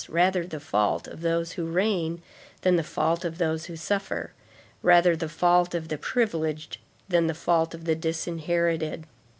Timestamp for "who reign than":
1.51-2.75